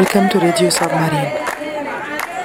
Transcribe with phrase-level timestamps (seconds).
[0.00, 1.30] Welcome to Radio Submarine.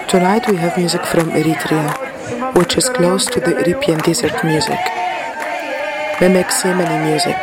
[0.09, 4.81] Tonight we have music from Eritrea, which is close to the European desert music.
[6.19, 7.39] Mimics Yemeni music.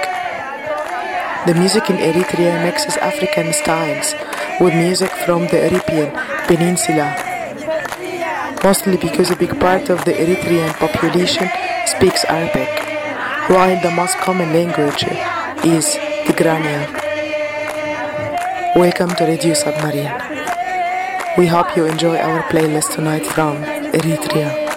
[1.46, 4.14] The music in Eritrea mixes African styles
[4.60, 6.10] with music from the European
[6.46, 7.08] Peninsula,
[8.62, 11.48] mostly because a big part of the Eritrean population
[11.86, 12.68] speaks Arabic,
[13.48, 15.04] while the most common language
[15.64, 17.01] is Tigrinya.
[18.74, 20.10] Welcome to Radio Submarine.
[21.36, 24.71] We hope you enjoy our playlist tonight from Eritrea.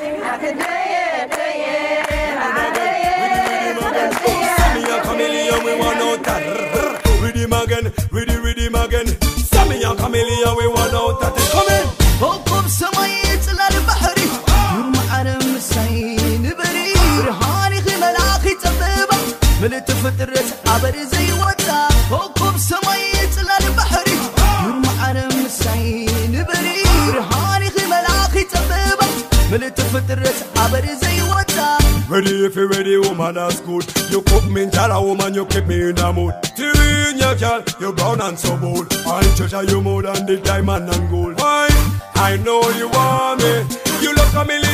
[34.15, 36.33] You cook me in jala, woman, you keep me in the mood.
[36.55, 38.87] Tyrion, your girl, you're brown and so bold.
[39.05, 41.37] I treasure you more than the diamond and gold.
[41.37, 41.67] Why?
[42.15, 43.67] I know you want me.
[43.99, 44.64] You look at million,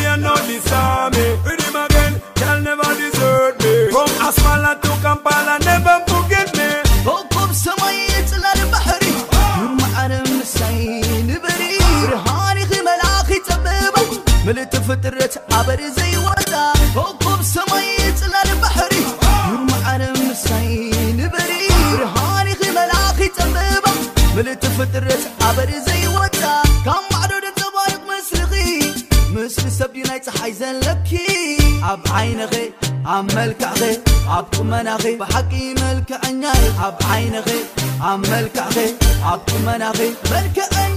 [35.04, 37.60] غي بحقي ملك عناي عب عين غي
[38.02, 40.91] عم ملك غي عب مناغي ملك عيني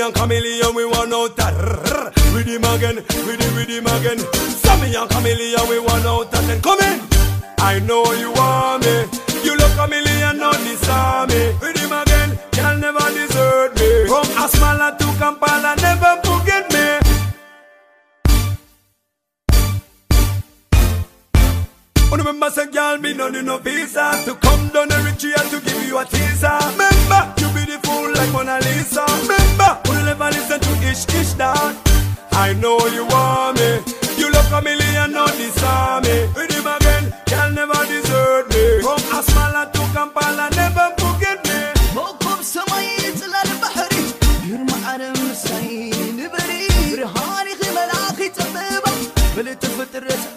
[0.00, 1.52] Sammy and Chameleon, we want out that.
[2.32, 4.18] Rhythm again, rhythm, rhythm again.
[4.56, 6.42] Sammy and Chameleon, we want out that.
[6.46, 7.00] Then come in.
[7.58, 9.04] I know you want me.
[9.44, 11.52] You look a million, not disarm me.
[11.60, 14.08] Rhythm again, can never desert me.
[14.08, 16.96] From Asmara to Kampala, never forget me.
[22.16, 24.49] Remember, say, girl, me no need no visa to come
[49.92, 50.29] the rest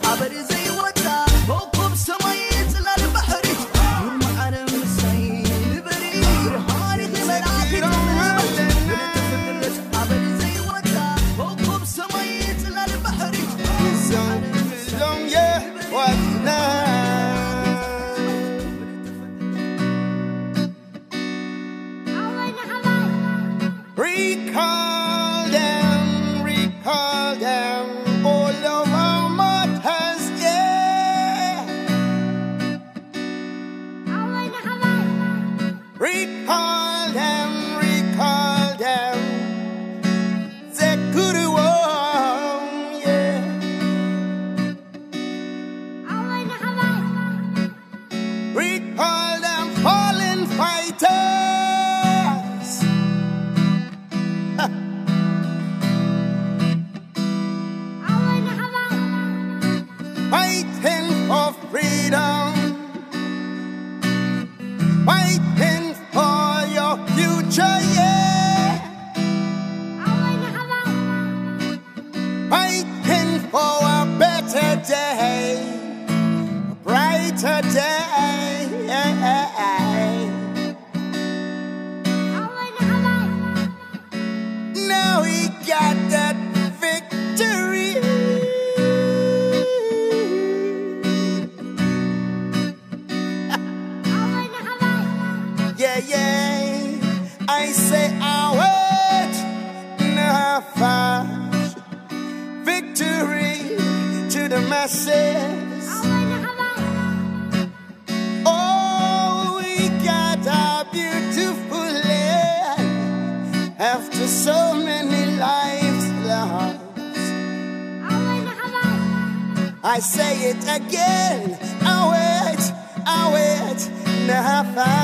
[119.96, 122.74] I say it again, I wait,
[123.06, 125.03] I wait, never.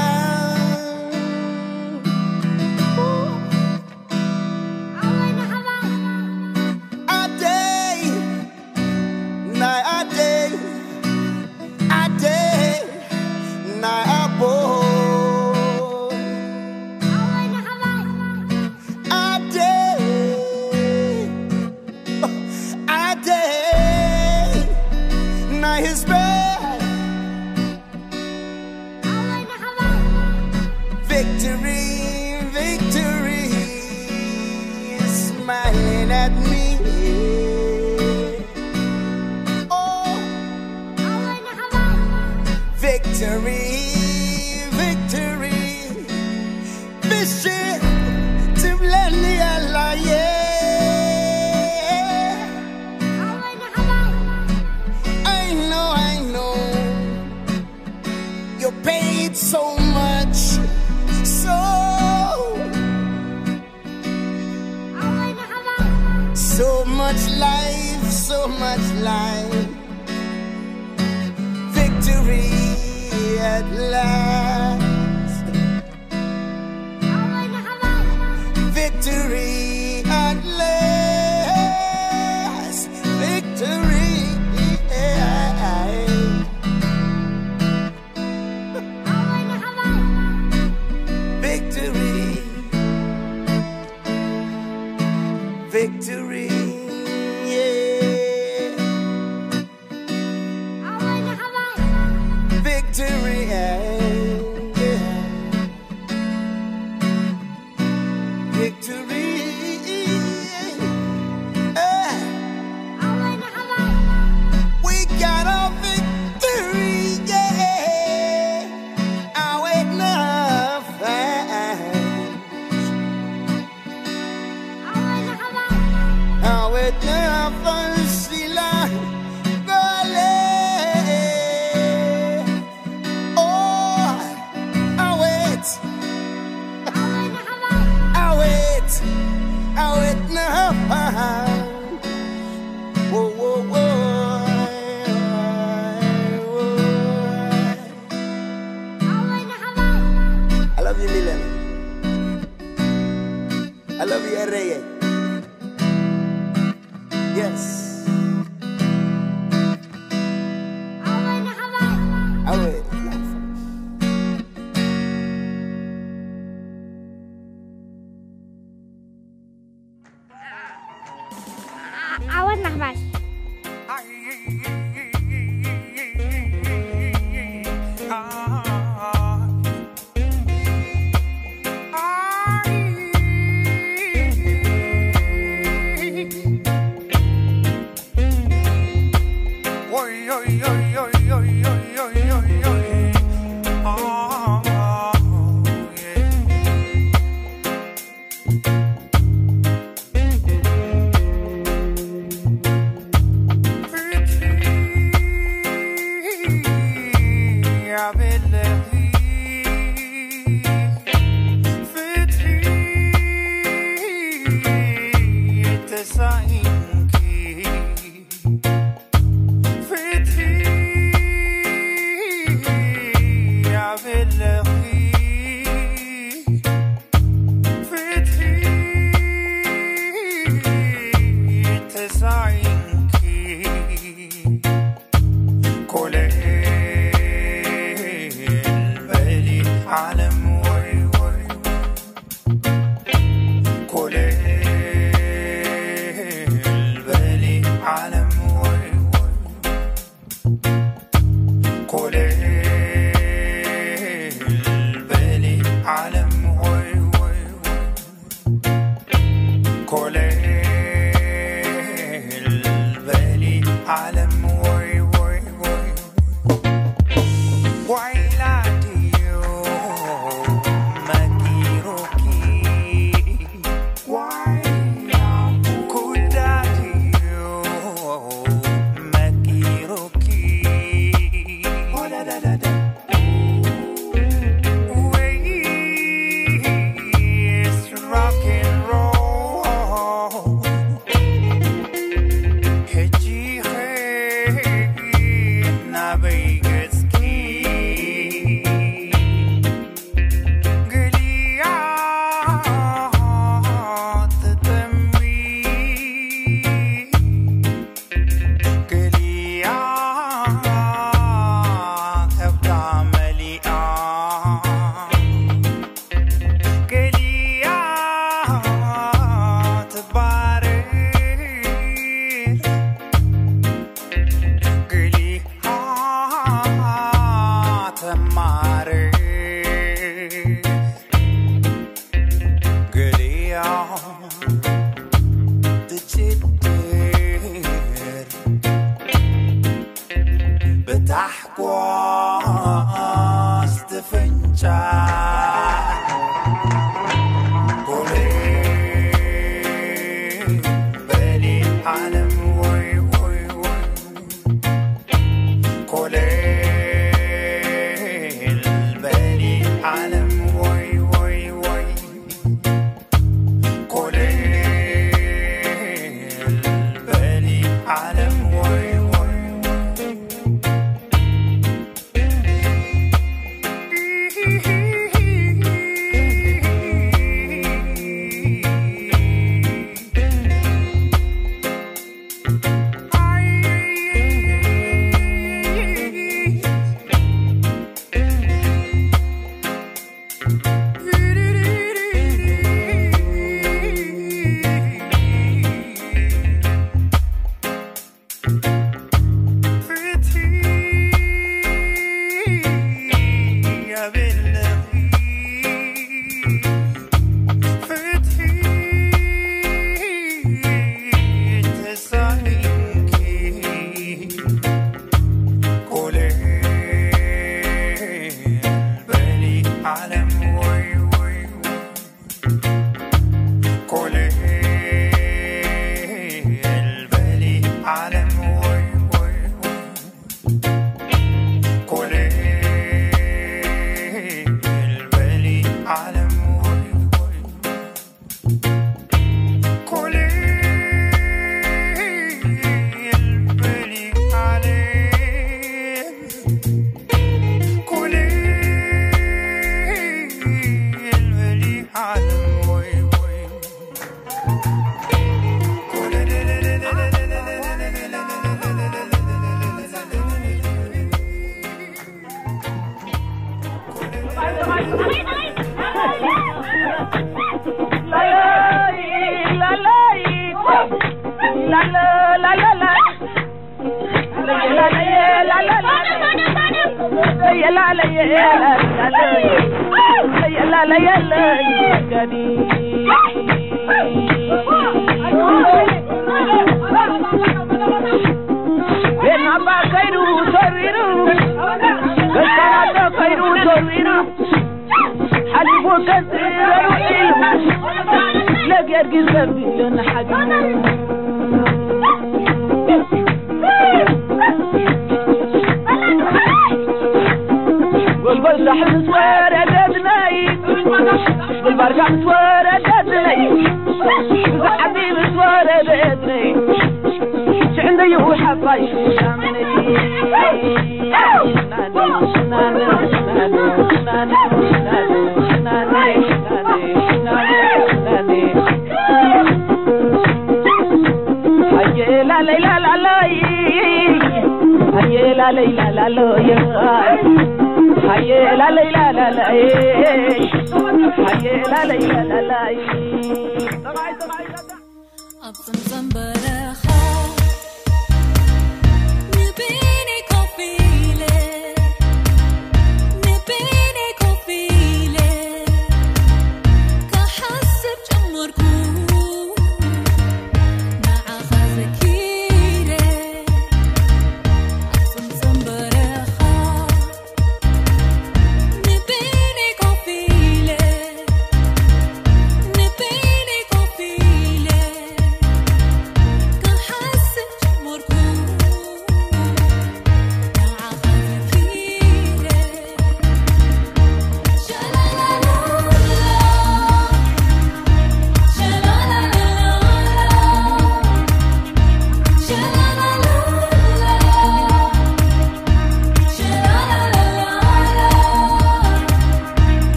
[435.90, 436.19] I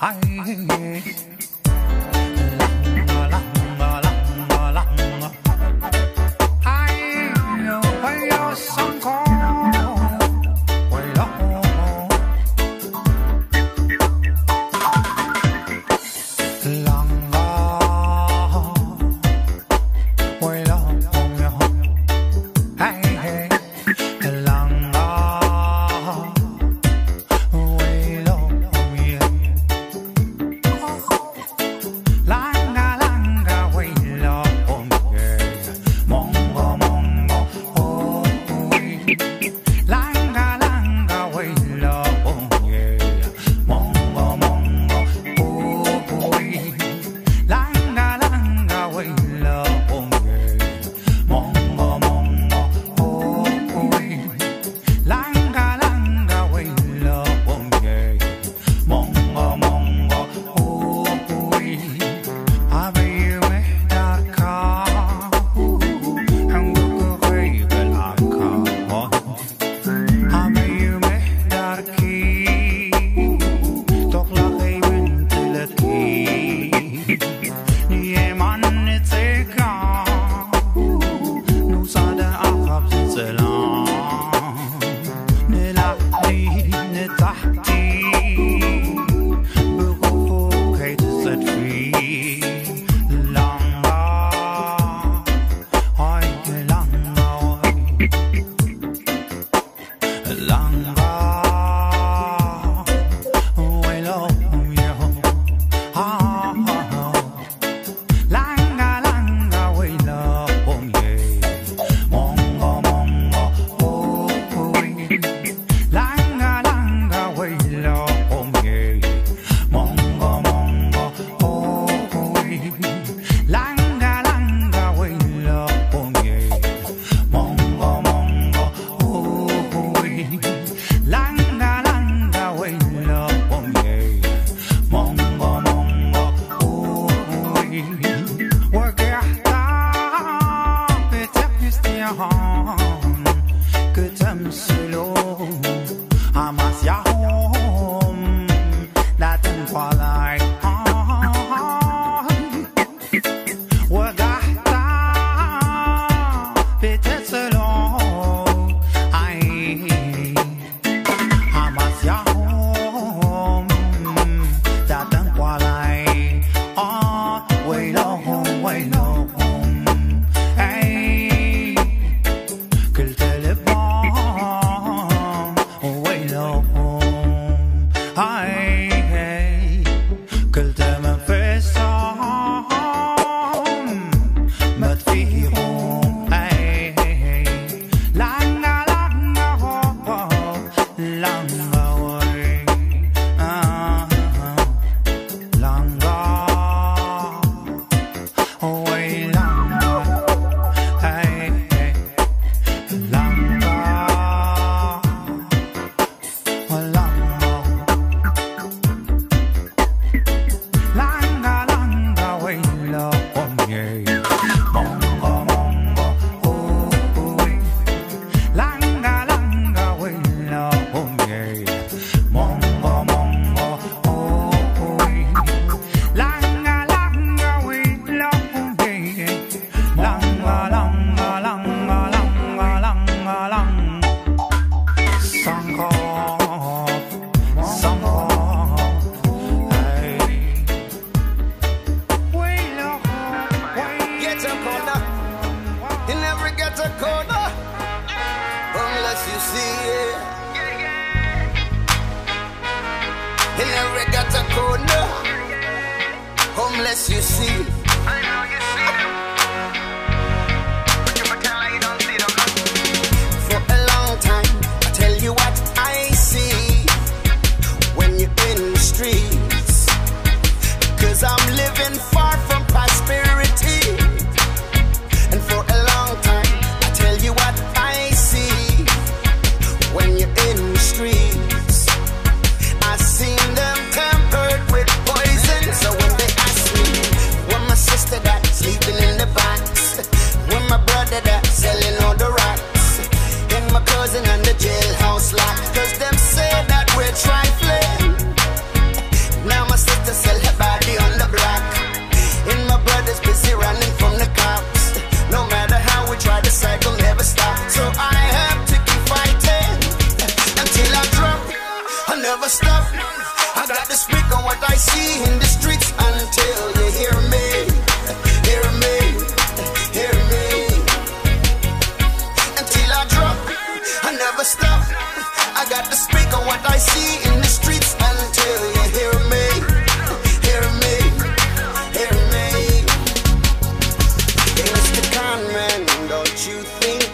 [0.00, 1.49] 哎。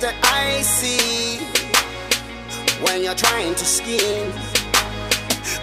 [0.07, 1.43] That I see
[2.85, 4.31] when you're trying to scheme?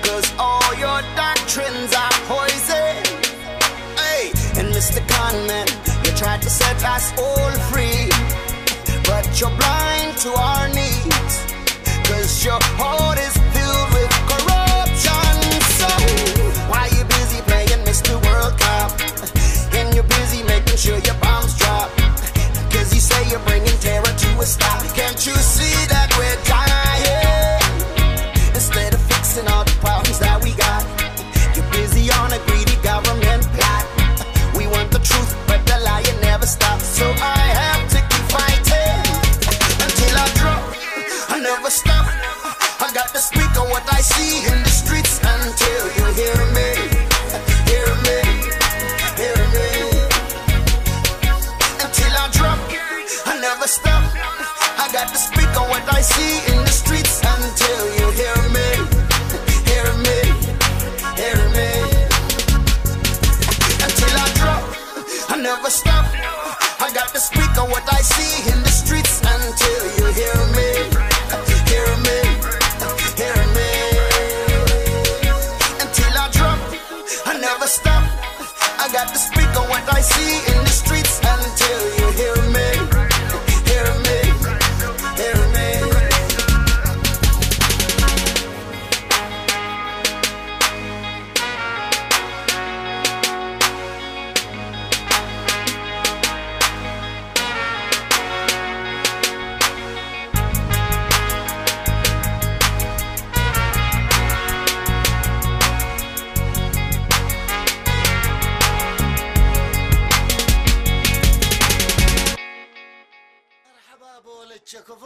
[0.04, 3.00] Cause all your doctrines are poison.
[3.96, 5.00] Hey, and Mr.
[5.16, 5.68] Conman,
[6.04, 8.12] you tried to set us all free,
[9.08, 11.36] but you're blind to our needs.
[12.10, 13.43] Cause your heart is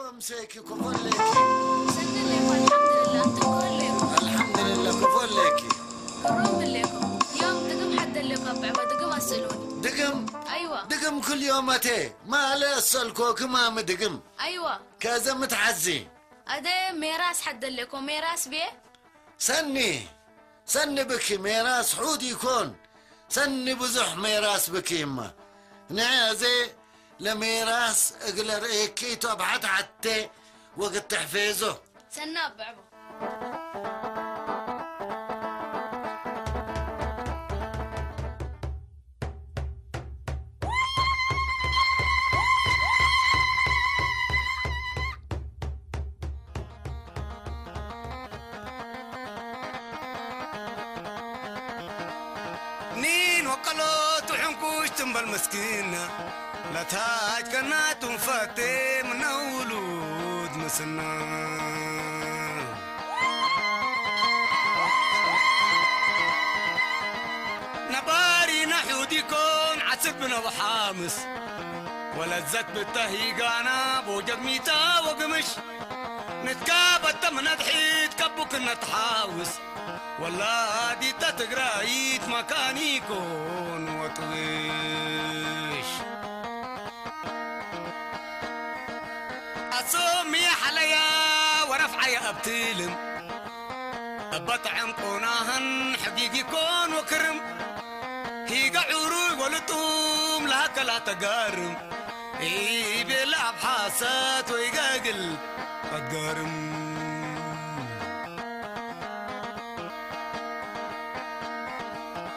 [0.10, 5.64] امسك كفر لك الحمد لله انت كفر لكم الحمد لله كفر لك
[6.24, 10.84] كرم لكم يوم دقم حد اللي قبع ودقم اسالوني دقم؟ أيوه.
[10.86, 12.12] دقم كل يوم أتي.
[12.26, 14.20] ما لا أسألكوك ما مدقم.
[14.42, 14.80] أيوه.
[15.00, 16.08] كذا متعزي.
[16.48, 18.82] أدي ميراس حد لكم ميراس بيه
[19.38, 20.08] سني.
[20.66, 22.76] سني بكي ميراس حود يكون.
[23.30, 25.32] سني بزح ميراس بكي يما
[25.90, 26.70] نعزي.
[27.20, 30.30] لميراس اقلر ايكيتو ابعد عتي
[30.78, 31.78] وقت تحفيزه.
[32.12, 32.82] سناب بعبو
[56.78, 61.14] لا تاج كنات فاتي من ولود مسنا
[67.90, 71.20] نباري نحودي كون عسبنا وحامس
[72.18, 75.46] ولا الزك بالتهيقانا بوجب ميتا وقمش.
[76.46, 79.50] نتكابت من ضحيت كبك نتحاوس
[80.20, 83.90] والله دي تتقرأيت مكاني يكون
[89.88, 92.96] وطويش أصومي حليا ورفعي أبتلم
[94.34, 97.42] بطعم قناهن حقيقي كون وكرم.
[98.48, 101.78] هي قعوري ولطوم لها كلا تقارم.
[102.40, 105.36] إيه بيلعب حاسات ويقاقل
[105.94, 106.78] أتقارم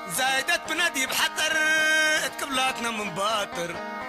[0.08, 1.56] زايدت بنادي بحطر
[2.24, 3.99] اتقبلاتنا من باطر.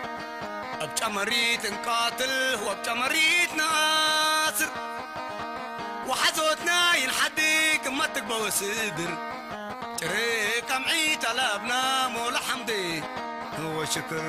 [0.86, 4.70] بجمريت نقاتل وبجمريت ناصر.
[6.08, 8.50] وحزوتنا ينحديك ما تقبو
[9.98, 13.04] تريك شريك على ابنا مولى حمدي
[13.60, 14.22] هو شكر.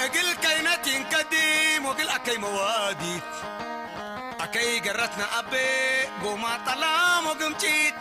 [0.00, 3.22] أقل كيناتي نقدم وقل أكي مواديت
[4.40, 7.94] أكي جرتنا أبي قوما طلام وقمتيت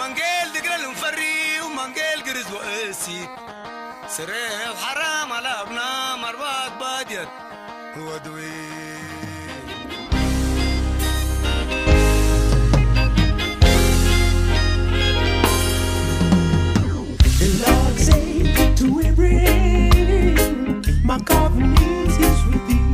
[0.00, 3.28] منقيل دقل المفري ومنقيل قرز وقاسي
[4.08, 6.16] سريه وحرام على ابنا
[6.80, 7.28] باديت
[7.96, 8.80] ودوي
[17.66, 17.98] Lord
[18.80, 18.86] to
[21.04, 22.84] my covenant is with thee.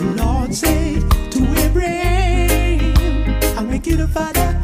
[0.00, 1.02] The Lord said
[1.34, 2.94] to Abraham,
[3.58, 4.63] I make you the father.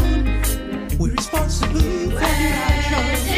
[1.01, 3.31] We're responsible for your actions.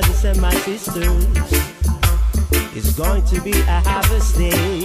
[0.00, 1.24] Brothers and my sisters,
[2.76, 4.80] it's going to be a harvest day.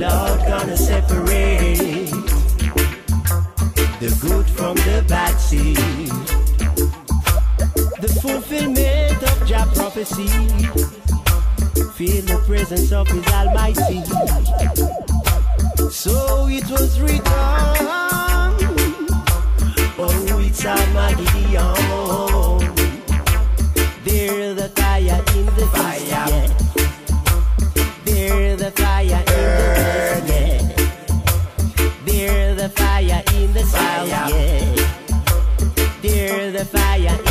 [0.00, 2.08] Lord gonna separate
[4.00, 5.76] the good from the bad seed.
[8.00, 10.28] The fulfillment of Jah prophecy.
[11.98, 14.02] Feel the presence of His Almighty.
[15.90, 17.20] So it was written.
[20.02, 20.64] Oh, it's.
[20.64, 22.19] There's
[25.72, 26.50] fire
[28.56, 29.22] the fire.
[29.26, 30.26] In the west.
[32.06, 32.54] Yeah.
[32.54, 33.64] The fire in the
[36.52, 37.29] the fire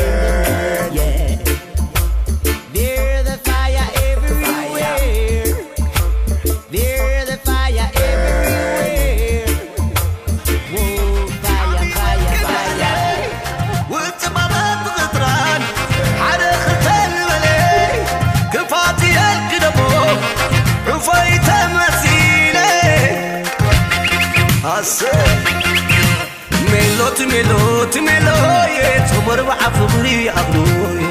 [27.20, 28.38] تملو تملو
[28.80, 31.09] يا تمر وعفوري عبروي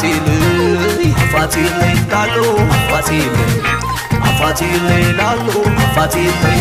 [0.00, 3.46] afatile afatile lalo afatile
[4.22, 6.54] afatile lalo afatile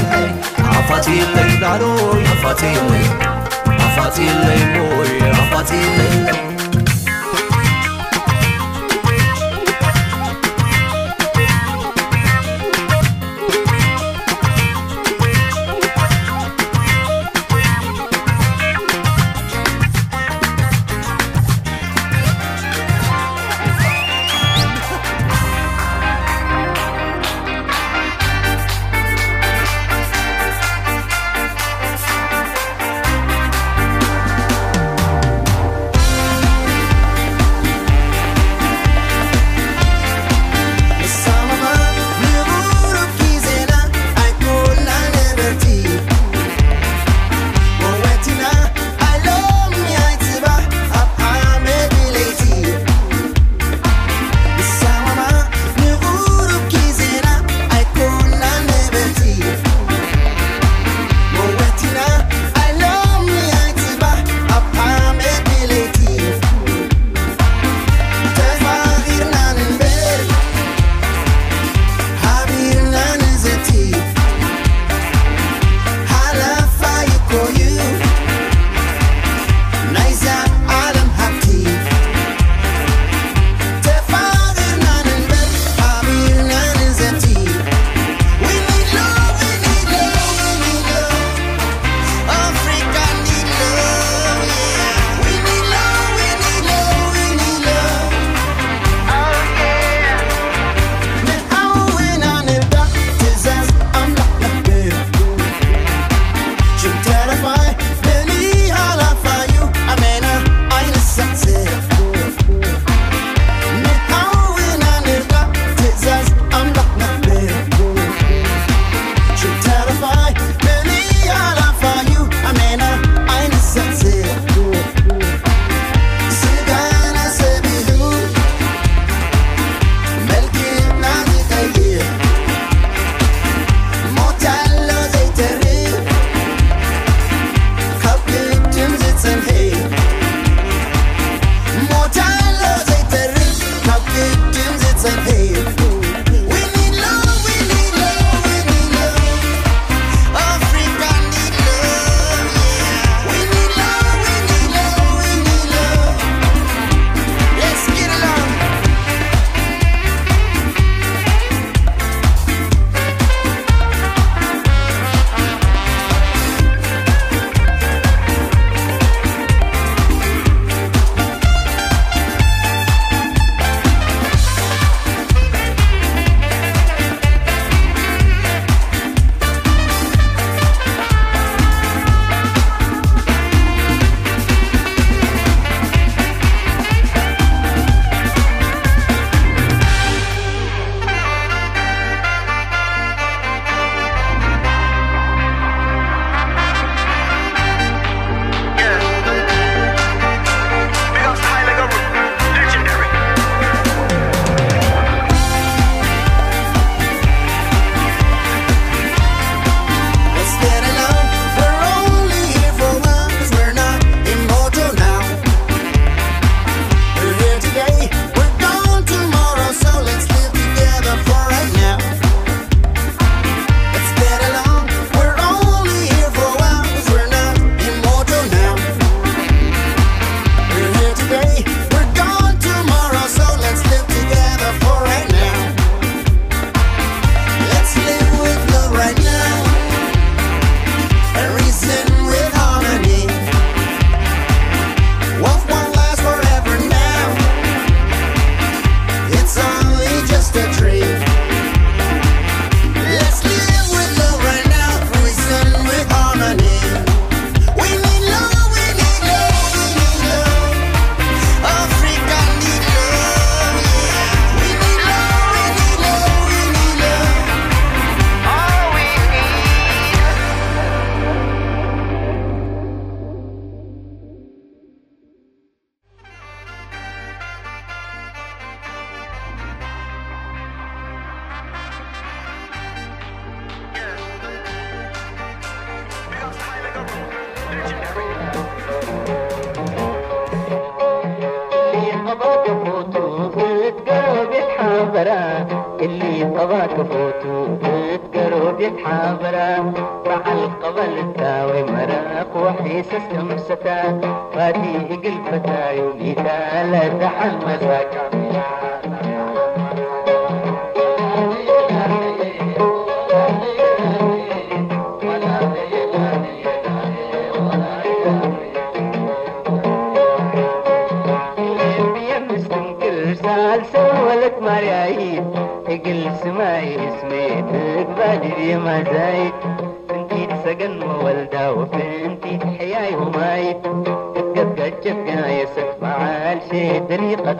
[0.79, 1.93] afatile lalo
[2.33, 3.01] afatile
[3.85, 6.58] afatile boy afatile.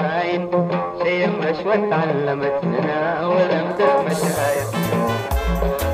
[0.09, 0.49] عين
[1.03, 2.63] سيما شوي تعلمت
[3.23, 5.88] ولم تفمش عين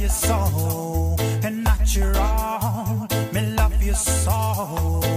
[0.00, 3.06] your soul and not your all.
[3.32, 5.09] Me love your soul.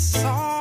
[0.00, 0.59] saw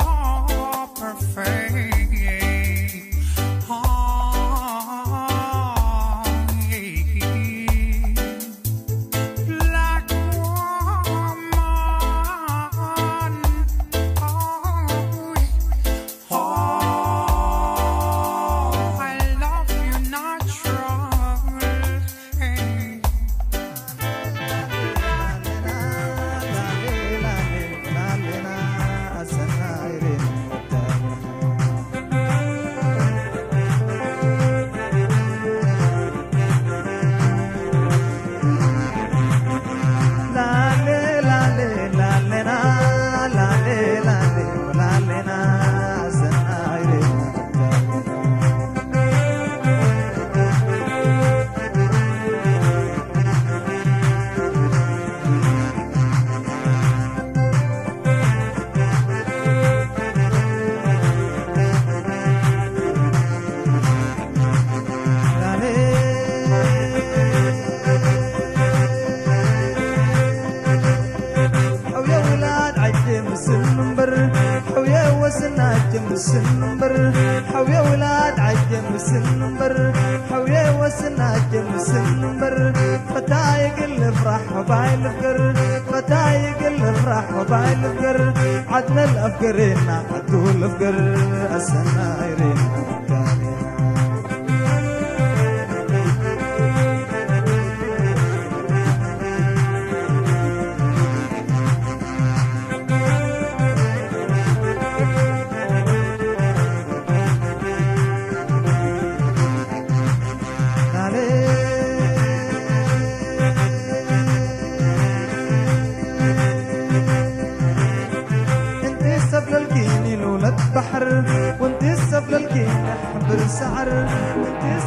[123.30, 124.79] برسعر من